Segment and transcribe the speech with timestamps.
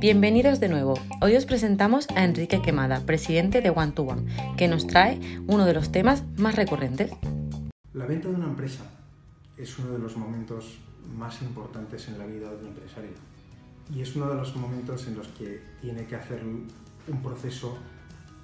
[0.00, 0.94] Bienvenidos de nuevo.
[1.20, 5.66] Hoy os presentamos a Enrique Quemada, presidente de One to One, que nos trae uno
[5.66, 7.12] de los temas más recurrentes.
[7.92, 8.82] La venta de una empresa
[9.58, 10.78] es uno de los momentos
[11.14, 13.10] más importantes en la vida de un empresario
[13.94, 17.76] y es uno de los momentos en los que tiene que hacer un proceso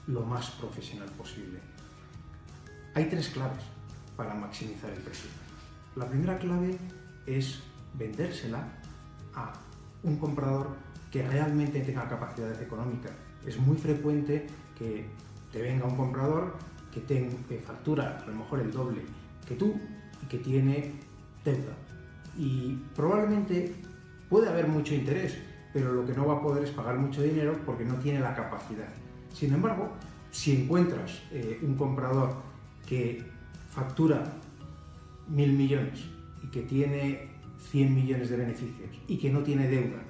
[0.08, 1.58] lo más profesional posible.
[2.92, 3.64] Hay tres claves
[4.14, 5.30] para maximizar el precio.
[5.94, 6.76] La primera clave
[7.26, 7.60] es
[7.94, 8.62] vendérsela
[9.34, 9.54] a
[10.02, 13.12] un comprador que realmente tenga capacidades económicas.
[13.46, 14.46] Es muy frecuente
[14.78, 15.06] que
[15.52, 16.54] te venga un comprador
[16.90, 19.02] que, factura a lo mejor el doble
[19.46, 19.74] que tú
[20.22, 20.92] y que tiene
[21.44, 21.74] deuda.
[22.36, 23.74] Y probablemente
[24.28, 25.36] puede haber mucho interés,
[25.72, 28.34] pero lo que no va a poder es pagar mucho dinero porque no tiene la
[28.34, 28.88] capacidad.
[29.32, 29.90] Sin embargo,
[30.30, 32.34] si encuentras eh, un comprador
[32.86, 33.24] que
[33.70, 34.24] factura
[35.28, 36.04] mil millones
[36.42, 37.28] y que tiene
[37.70, 40.02] 100 millones de beneficios y que no tiene deuda,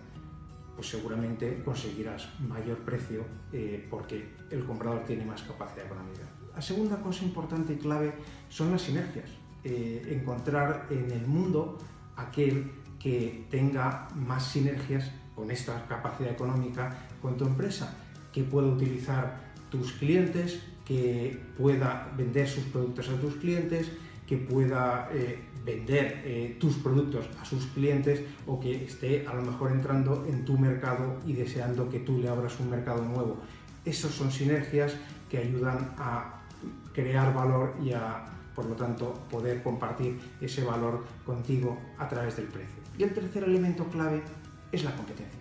[0.77, 6.23] pues seguramente conseguirás mayor precio eh, porque el comprador tiene más capacidad económica.
[6.55, 8.13] La segunda cosa importante y clave
[8.49, 9.31] son las sinergias.
[9.65, 11.79] Eh, encontrar en el mundo
[12.15, 17.95] aquel que tenga más sinergias con esta capacidad económica con tu empresa,
[18.33, 23.91] que pueda utilizar tus clientes, que pueda vender sus productos a tus clientes,
[24.27, 29.43] que pueda eh, vender eh, tus productos a sus clientes o que esté a lo
[29.43, 33.39] mejor entrando en tu mercado y deseando que tú le abras un mercado nuevo.
[33.85, 34.97] Esas son sinergias
[35.31, 36.43] que ayudan a
[36.93, 42.47] crear valor y a, por lo tanto, poder compartir ese valor contigo a través del
[42.47, 42.83] precio.
[42.99, 44.23] Y el tercer elemento clave
[44.73, 45.39] es la competencia.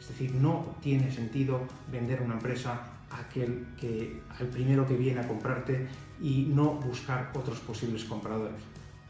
[0.00, 5.28] Es decir, no tiene sentido vender una empresa aquel que, al primero que viene a
[5.28, 5.86] comprarte
[6.20, 8.60] y no buscar otros posibles compradores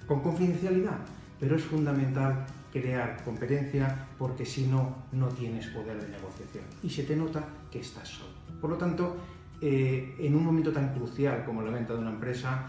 [0.07, 0.99] con confidencialidad,
[1.41, 7.05] pero es fundamental crear competencia porque si no, no tienes poder de negociación y se
[7.05, 8.35] te nota que estás solo.
[8.61, 9.17] Por lo tanto,
[9.61, 12.67] eh, en un momento tan crucial como la venta de una empresa,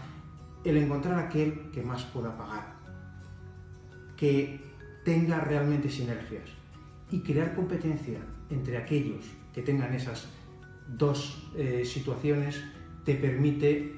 [0.64, 2.74] el encontrar aquel que más pueda pagar,
[4.16, 4.60] que
[5.04, 6.50] tenga realmente sinergias
[7.10, 8.18] y crear competencia
[8.50, 9.24] entre aquellos
[9.54, 10.26] que tengan esas
[10.88, 12.62] dos eh, situaciones
[13.04, 13.96] te permite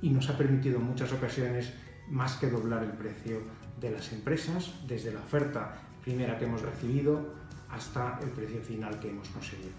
[0.00, 1.72] y nos ha permitido en muchas ocasiones
[2.08, 3.40] más que doblar el precio
[3.80, 7.34] de las empresas, desde la oferta primera que hemos recibido
[7.70, 9.70] hasta el precio final que hemos conseguido.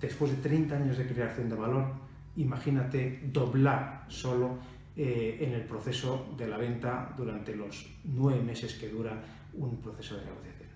[0.00, 1.92] Después de 30 años de creación de valor,
[2.36, 4.58] imagínate doblar solo
[4.96, 9.22] eh, en el proceso de la venta durante los nueve meses que dura
[9.54, 10.71] un proceso de negociación.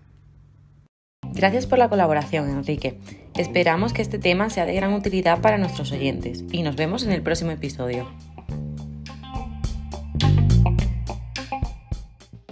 [1.36, 2.96] Gracias por la colaboración, Enrique.
[3.36, 7.12] Esperamos que este tema sea de gran utilidad para nuestros oyentes y nos vemos en
[7.12, 8.08] el próximo episodio.